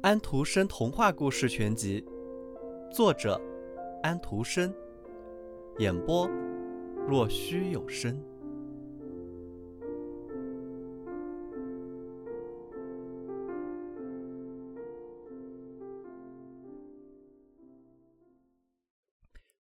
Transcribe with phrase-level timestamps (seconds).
[0.00, 2.02] 安徒生童话故事全集，
[2.90, 3.38] 作者
[4.02, 4.72] 安徒生，
[5.78, 6.26] 演播
[7.06, 8.16] 若虚有声。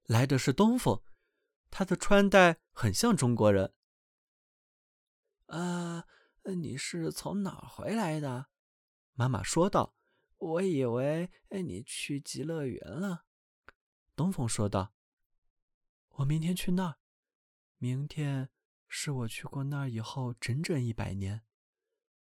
[0.06, 1.02] 来的是东风，
[1.70, 3.74] 他的穿戴很像中国人。
[5.48, 6.06] 啊，
[6.54, 8.48] 你是从哪儿回来的？
[9.14, 9.96] 妈妈说道。
[10.38, 13.26] 我以为你去极乐园了。
[14.16, 14.94] 东风说道。
[16.10, 17.00] 我明天去那儿。
[17.78, 18.50] 明天
[18.88, 21.44] 是我去过那儿以后整整一百年。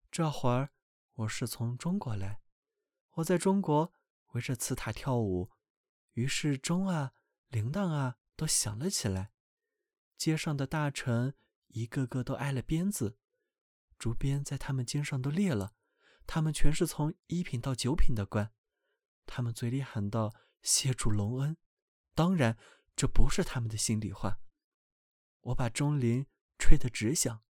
[0.10, 0.72] 这会儿
[1.14, 2.42] 我是从中国来，
[3.14, 3.94] 我在中国
[4.34, 5.52] 围着瓷塔跳舞，
[6.14, 7.14] 于是钟啊。
[7.50, 9.32] 铃铛啊，都响了起来。
[10.18, 11.34] 街上的大臣
[11.68, 13.18] 一个个都挨了鞭子，
[13.98, 15.74] 竹鞭在他们肩上都裂了。
[16.26, 18.52] 他们全是从一品到九品的官。
[19.26, 21.58] 他们嘴里喊道：“谢主隆恩。”
[22.14, 22.58] 当然，
[22.96, 24.40] 这不是他们的心里话。
[25.42, 26.26] 我把钟铃
[26.58, 27.44] 吹得直响，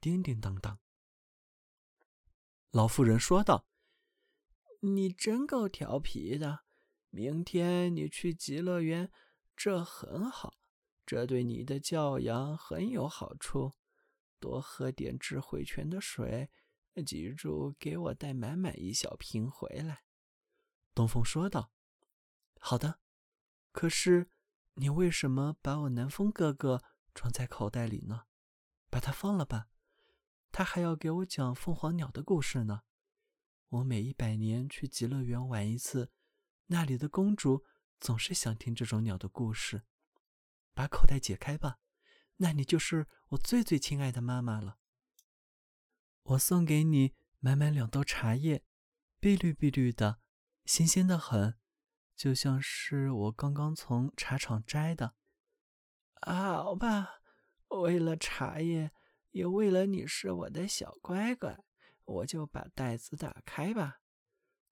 [0.00, 0.80] 叮叮当当。
[2.70, 3.66] 老妇人说道
[4.82, 6.64] ：“你真够调皮的。
[7.10, 9.10] 明天你去极乐园。”
[9.56, 10.58] 这很好，
[11.06, 13.72] 这对你的教养很有好处。
[14.38, 16.50] 多喝点智慧泉的水，
[17.04, 20.04] 记住给我带满满一小瓶回来。”
[20.94, 21.72] 东风说道。
[22.60, 23.00] “好的。
[23.72, 24.30] 可是
[24.74, 28.24] 你为什么把我南风哥哥装在口袋里呢？
[28.88, 29.68] 把他放了吧，
[30.50, 32.82] 他还要给我讲凤凰鸟的故事呢。
[33.68, 36.10] 我每一百年去极乐园玩一次，
[36.66, 37.64] 那里的公主。”
[37.98, 39.84] 总是想听这种鸟的故事。
[40.74, 41.78] 把口袋解开吧，
[42.36, 44.78] 那你就是我最最亲爱的妈妈了。
[46.22, 48.64] 我送给你满满两兜茶叶，
[49.20, 50.20] 碧绿碧绿的，
[50.64, 51.58] 新鲜的很，
[52.14, 55.14] 就像是我刚刚从茶厂摘的。
[56.20, 57.20] 好吧，
[57.68, 58.90] 为了茶叶，
[59.30, 61.58] 也为了你是我的小乖乖，
[62.04, 64.00] 我就把袋子打开吧。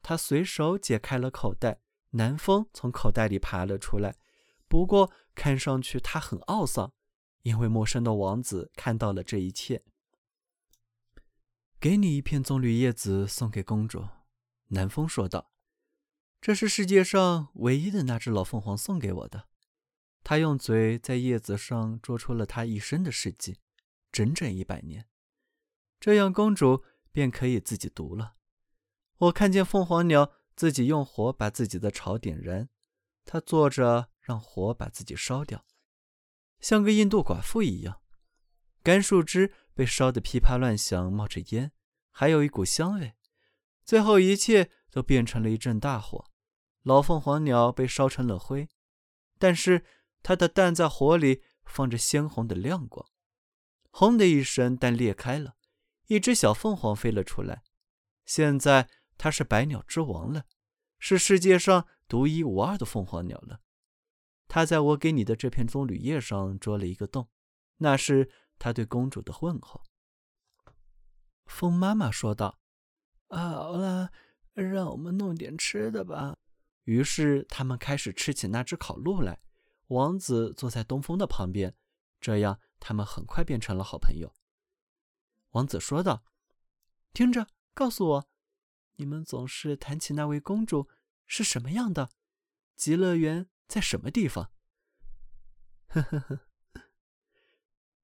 [0.02, 1.80] 他随手解开了口袋。
[2.16, 4.16] 南风从口袋里爬了出来，
[4.68, 6.92] 不过看上去他很懊丧，
[7.44, 9.82] 因为陌生的王子看到了这一切。
[11.78, 14.08] 给你一片棕榈叶子送给公主，
[14.66, 15.52] 南风说道
[16.42, 19.48] ：“这是世界上唯一的那只老凤凰送给我的。”
[20.24, 23.58] 他用嘴在叶子上捉出了他一生的事迹，
[24.10, 25.06] 整整一百年，
[26.00, 26.82] 这样公主
[27.12, 28.34] 便可以自己读了。
[29.18, 30.32] 我看见凤凰鸟。
[30.56, 32.68] 自己用火把自己的巢点燃，
[33.24, 35.66] 他坐着让火把自己烧掉，
[36.64, 38.00] 像个印度寡妇一样。
[38.82, 41.72] 干树枝被烧得噼啪乱响，冒着烟，
[42.10, 43.12] 还有一股香味。
[43.84, 46.24] 最后，一切都变成了一阵大火，
[46.82, 48.70] 老凤凰鸟被烧成了灰，
[49.38, 49.84] 但是
[50.22, 53.06] 它的蛋在火里放着鲜红的亮光。
[53.90, 55.56] 轰的一声，蛋裂开了，
[56.06, 57.62] 一只小凤凰飞了出来。
[58.24, 58.88] 现在。
[59.16, 60.42] 它是百鸟之王了，
[60.98, 63.60] 是世界上独一无二的凤凰鸟了。
[64.54, 67.28] 他在我给你的这片棕榈叶上捉了一个洞，
[67.78, 69.82] 那是他对公主的问候。
[71.44, 72.60] 风妈妈说道
[73.26, 74.12] ：“好了，
[74.52, 76.38] 让我们弄点吃的吧。”
[76.84, 79.40] 于是他们开始吃起那只烤鹿来。
[79.88, 81.74] 王子坐在东风的旁边，
[82.20, 84.32] 这样他们很快变成了好朋友。
[85.50, 86.22] 王子说道
[87.12, 88.28] ：“听着，告诉我。”
[88.94, 90.88] 你们总是谈起那位公主
[91.26, 92.10] 是什么样的？
[92.76, 94.52] 极乐园在什么地方？
[95.88, 96.40] 呵呵呵，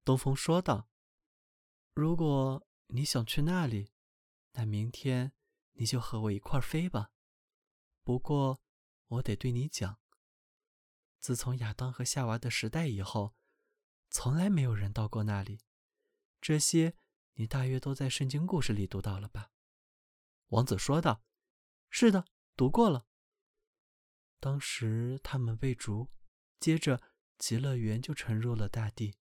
[0.04, 0.88] 东风说道
[1.94, 3.92] ：“如果你想去那里，
[4.52, 5.32] 那明天
[5.72, 7.12] 你就和我一块飞吧。
[8.02, 8.60] 不过，
[9.06, 10.00] 我得对你讲，
[11.18, 13.34] 自从亚当和夏娃的时代以后，
[14.08, 15.60] 从来没有人到过那里。
[16.40, 16.96] 这些
[17.34, 19.50] 你大约都在圣经故事里读到了吧？”
[20.48, 21.22] 王子说道
[21.90, 22.24] ：“是的，
[22.56, 23.06] 读过了。
[24.40, 26.08] 当时他们被逐，
[26.58, 27.00] 接着
[27.38, 29.18] 极乐园就沉入了大地。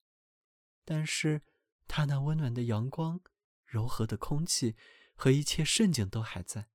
[0.84, 1.42] 但是，
[1.86, 3.20] 他那温暖的阳光、
[3.66, 4.76] 柔和的空气
[5.14, 6.70] 和一切盛景都还在。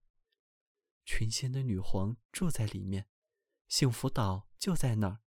[1.03, 3.07] 群仙的女皇住在里面，
[3.67, 5.21] 幸福岛就在那儿。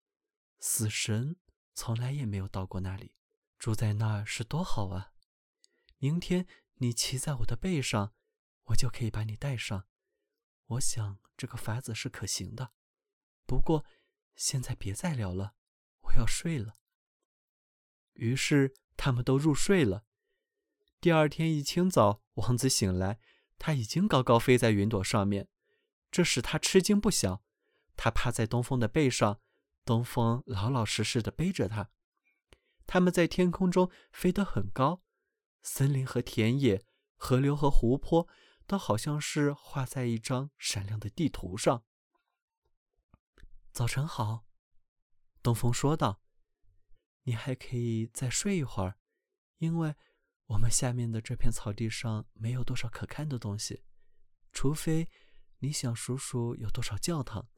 [0.59, 1.37] 死神
[1.73, 3.15] 从来也没有到过那里，
[3.59, 5.15] 住在那儿是多好啊！
[5.97, 8.13] 明天你骑在我的背上。”
[8.69, 9.87] 我就可以把你带上，
[10.65, 12.73] 我想这个法子是可行的。
[13.47, 13.85] 不过
[14.35, 15.55] 现在别再聊了，
[16.01, 16.77] 我要睡了。
[18.15, 20.05] 于是他们都入睡了。
[21.01, 23.19] 第二天一清早，王子醒来，
[23.59, 25.49] 他已经高高飞在云朵上面，
[26.11, 27.43] 这使他吃惊不小。
[27.97, 29.41] 他趴在东风的背上，
[29.85, 31.91] 东风老老实实的背着他。
[32.87, 35.03] 他们在天空中飞得很高，
[35.63, 36.85] 森林和田野、
[37.17, 38.27] 河流和湖泊
[38.67, 41.85] 都好像是画在一张闪亮的地图上。
[43.75, 44.47] 早晨好，
[45.43, 46.23] 东风说道。
[47.25, 49.01] 你还可以再睡一会儿，
[49.59, 49.97] 因为
[50.47, 53.83] 我们下面的这片草地上没有多少可看的东西，
[54.53, 55.11] 除非
[55.59, 57.49] 你想数数有多少教堂。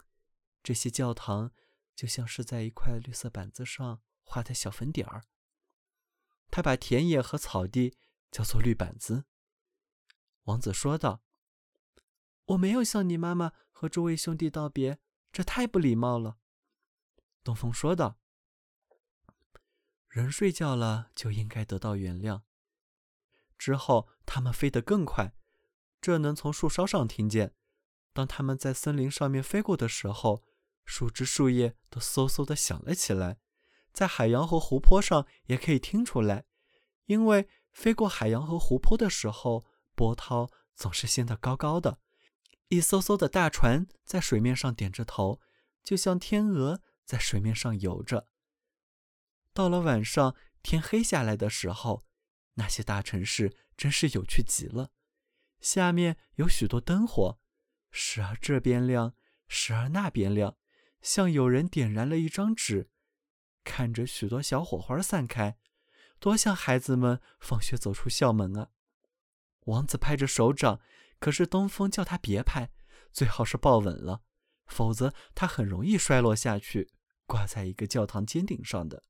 [0.62, 1.52] 这些教堂
[1.94, 5.26] 就像是在一块绿色板子上画的小粉点儿。
[6.50, 7.98] 他把田野和草地
[8.30, 9.26] 叫做绿板子。
[10.44, 11.22] 王子说道
[12.46, 14.98] ：“我没有向你妈妈和诸位兄弟道别，
[15.36, 16.38] 这太不礼貌了。”
[17.44, 18.18] 东风说道
[20.08, 22.40] ：“人睡觉了就应该得到原谅。”
[23.58, 25.34] 之后，他们飞得更快，
[26.00, 27.54] 这能从树梢上听见。
[28.14, 30.42] 当他们在森林上面飞过的时候，
[30.86, 33.38] 树枝、树叶都嗖嗖的响了起来，
[33.92, 36.46] 在海洋和湖泊上也可以听出来，
[37.04, 42.00] 因为飞过海洋和湖泊的时候，波涛总是掀得高高的，
[42.68, 45.40] 一艘艘的大船在水面上点着头，
[45.84, 48.28] 就像天鹅在水面上游着。
[49.52, 52.04] 到了晚上，天黑下来的时候，
[52.54, 54.90] 那些大城市真是有趣极了，
[55.60, 57.38] 下面有许多灯火，
[57.90, 59.14] 时而这边亮，
[59.46, 60.56] 时而那边亮。
[61.00, 62.90] 像有人点燃了一张纸，
[63.62, 65.56] 看着许多小火花散开，
[66.18, 68.70] 多像孩子们放学走出校门啊！
[69.66, 70.80] 王子拍着手掌，
[71.18, 72.70] 可是东风叫他别拍，
[73.12, 74.22] 最好是抱稳了，
[74.66, 76.92] 否则他很容易摔落下去，
[77.26, 79.02] 挂在一个教堂尖顶上的。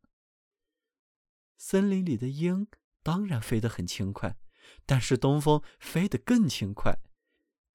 [1.57, 2.69] 森林里的鹰
[3.03, 4.37] 当然飞得很轻快，
[4.85, 6.99] 但是东风飞得更轻快。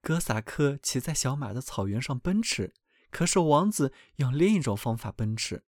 [0.01, 2.73] 哥萨克骑在小马的草原上奔驰。
[3.11, 5.65] 可是王子用另一种方法奔驰。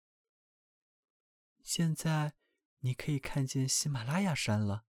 [1.62, 2.35] 现在
[2.81, 4.85] 你可以看见喜马拉雅山了，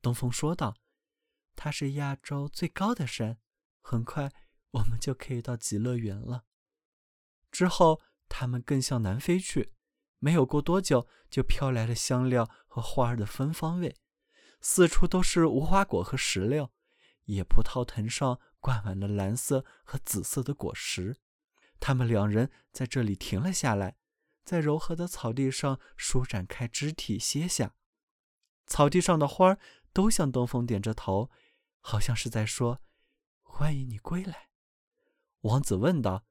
[0.00, 0.78] 东风说道
[1.56, 3.38] ：“它是亚洲最高的山。
[3.80, 4.32] 很快
[4.70, 6.44] 我们就可以到极乐园了。”
[7.52, 9.72] 之后，他们更向南飞去。
[10.18, 13.94] 没有过多久，就飘来了香料和花儿的芬芳味，
[14.60, 16.72] 四处都是无花果和石榴，
[17.24, 21.18] 野葡萄藤上挂满了蓝色和紫色的果实。
[21.78, 23.98] 他们两人在这里停了下来，
[24.42, 27.74] 在柔和的草地上舒展开肢体歇下。
[28.66, 29.58] 草地上的花
[29.92, 31.30] 都向东风点着头，
[31.86, 32.80] 好像是在说
[33.44, 34.48] ：“欢迎你归来。”
[35.42, 36.24] 王子问道：“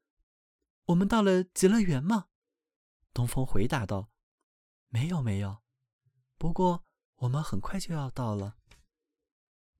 [0.85, 2.29] 我们到了极乐园吗？”
[3.13, 4.09] 东风回答道
[4.89, 5.61] ：“没有，没有。
[6.39, 8.57] 不过我们很快就要到了。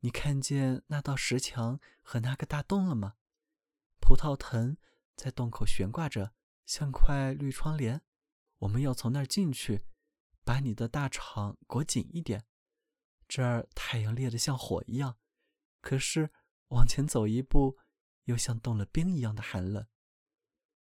[0.02, 3.16] 你看见那道石墙和那个大洞了吗？
[4.00, 4.78] 葡萄藤。”
[5.16, 6.34] 在洞口悬挂着，
[6.66, 8.02] 像块绿窗帘。
[8.58, 9.86] 我们要从那儿进去，
[10.44, 12.46] 把你的大氅裹紧一点。
[13.28, 15.20] 这儿太阳烈得像火一样，
[15.84, 16.32] 可是
[16.70, 17.78] 往前走一步，
[18.24, 19.86] 又像冻了冰一样的寒冷。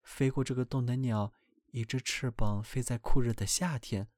[0.03, 1.33] 飞过这个洞的鸟，
[1.67, 4.09] 一只翅膀飞在酷热的夏天，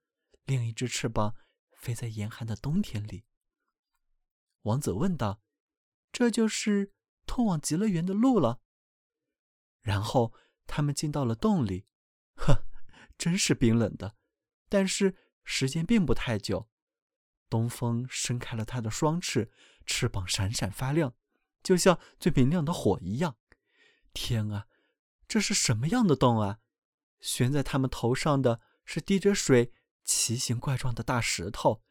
[0.46, 1.36] 另一只翅膀
[1.78, 3.26] 飞在严寒的冬天里。
[4.64, 5.44] 王子问道
[6.12, 6.94] ：“这就是
[7.28, 8.62] 通往极乐园的路了？”
[9.82, 10.34] 然后
[10.66, 11.86] 他们进到了洞里，
[12.36, 12.66] 呵，
[13.20, 14.16] 真是冰冷的。
[14.68, 16.68] 但是时间并不太久，
[17.50, 19.52] 东风伸开了他的双翅，
[19.86, 21.14] 翅膀闪闪发亮，
[21.64, 23.38] 就像最明亮的火一样。
[24.14, 24.68] 天啊，
[25.28, 26.60] 这是什么样的洞啊！
[27.20, 29.72] 悬在他们头上的是滴着水、
[30.04, 31.84] 奇形怪状的大石头，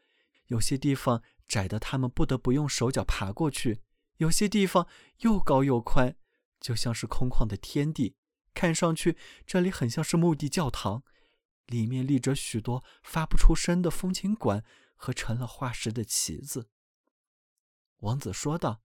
[0.46, 3.82] 有些地方窄得他们不得不用手脚爬过去，
[4.16, 4.86] 有些地方
[5.18, 6.16] 又高又宽。
[6.60, 8.16] 就像是空旷的天地，
[8.52, 9.16] 看上去
[9.46, 11.02] 这里很像是墓地教堂，
[11.64, 14.62] 里面立着许多发不出声的风琴管
[14.94, 16.68] 和成了化石的旗子。
[18.00, 18.82] 王子说道：“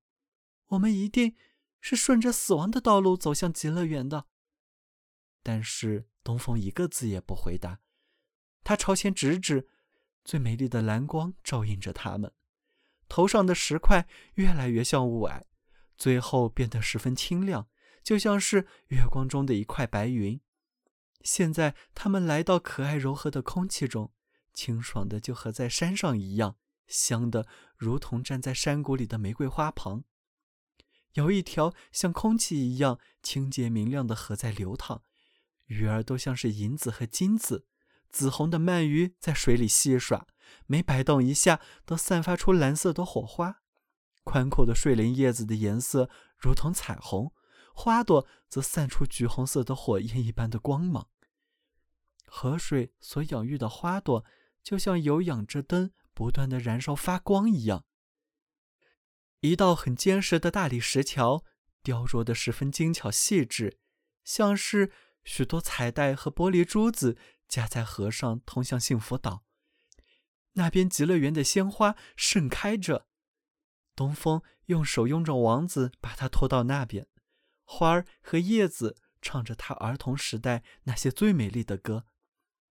[0.69, 1.35] 我们一定
[1.81, 4.27] 是顺着死亡的道路走向极乐园的。”
[5.43, 7.79] 但是东风一个字也不回答，
[8.63, 9.69] 他朝前指指，
[10.23, 12.31] 最美丽的蓝光照映着他们，
[13.07, 15.43] 头上的石块越来越像雾霭。
[15.97, 17.69] 最后变得十分清亮，
[18.03, 20.41] 就像是月光中的一块白云。
[21.21, 24.11] 现在他们来到可爱柔和的空气中，
[24.53, 30.03] 清爽的就和在山上一样，香的如同站在山谷里的玫瑰花旁。
[31.13, 35.01] 有一条像空气一样清洁明亮的河在流淌，
[35.67, 37.65] 鱼儿都像是银子和金子，
[38.11, 40.27] 紫红的鳗鱼在水里戏耍，
[40.67, 43.61] 每摆动一下都散发出蓝色的火花。
[44.23, 47.31] 宽阔的睡莲叶子的颜色如同彩虹，
[47.73, 51.07] 花朵则散出橘红色的火焰一般的光芒。
[52.25, 54.25] 河水所养育的花朵，
[54.61, 57.85] 就像有养着灯，不断的燃烧发光一样。
[59.41, 61.43] 一道很坚实的大理石桥，
[61.83, 63.77] 雕琢的十分精巧细致，
[64.23, 64.91] 像是
[65.23, 67.15] 许多彩带和玻璃珠子
[67.47, 69.43] 夹在河上，通向幸福岛。
[70.53, 73.07] 那边极乐园的鲜花盛开着，
[73.95, 77.07] 东风用手拥着王子，把他拖到那边。
[77.65, 82.05] 花儿和叶子唱着他儿童时代那些最美丽的歌，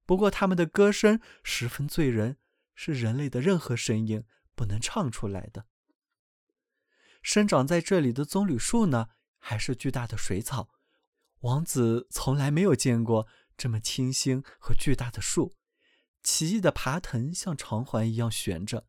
[0.07, 2.39] 不过他们的歌声十分醉人，
[2.75, 5.67] 是人类的任何声音不能唱出来的。
[7.23, 10.69] 生长在这里的棕榈树呢，还是巨大的水草。
[11.41, 13.27] 王子从来没有见过
[13.57, 15.55] 这么清新和巨大的树，
[16.23, 18.87] 奇异的爬藤像长环一样悬着。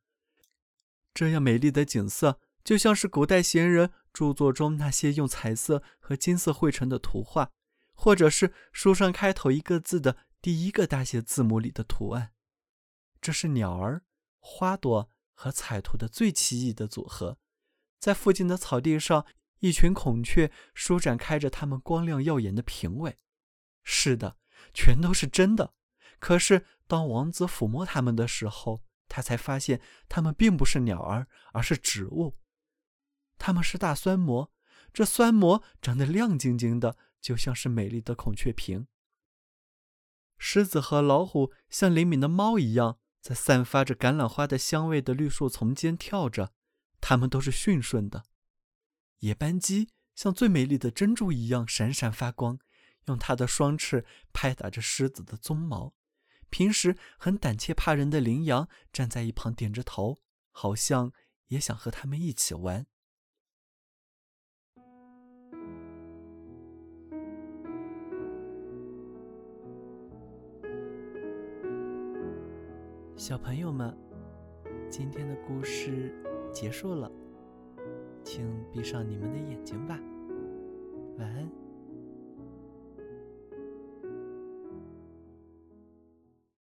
[1.13, 7.51] 这样美丽的景色，就像是古代贤人著作中那些用彩色和金色绘成的图画，
[7.93, 12.33] 或者是书上开头一个字的第一个大写字母里的图案。
[13.25, 14.03] 这是鸟儿、
[14.37, 17.39] 花朵和彩图的最奇异的组合。
[17.97, 19.25] 在附近的草地上，
[19.61, 23.17] 一群孔雀舒展开着它们光亮耀眼的屏尾。
[23.81, 24.37] 是的，
[24.75, 25.73] 全都是真的。
[26.19, 32.37] 可是，当王子抚摸它们的时候，他才发现它们并不是鸟儿，而是植物。
[33.39, 34.53] 它们是大酸蘑，
[34.93, 38.85] 这酸蘑长得亮晶晶的，就像是美丽的孔雀屏。
[40.37, 46.53] 狮子和老虎像灵敏的猫一样，在散发着橄榄花的香味的绿树丛间跳着。
[47.01, 48.25] 它们都是驯顺的，
[49.17, 52.59] 野斑鸡像最美丽的珍珠一样闪闪发光，
[53.07, 55.95] 用它的双翅拍打着狮子的鬃毛。
[56.51, 61.11] 平时很胆怯怕人的羚羊站在一旁点着头，好像
[61.47, 62.85] 也想和它们一起玩。
[73.27, 73.91] 小朋友们
[74.87, 76.13] 今天的故事
[76.53, 77.11] 结束了
[78.23, 79.99] 请闭上你们的眼睛吧。
[81.17, 81.64] 晚安。